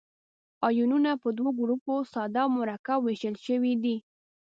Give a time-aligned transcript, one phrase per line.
[0.67, 3.95] آیونونه په دوه ګروپو ساده او مرکب ویشل شوي دي.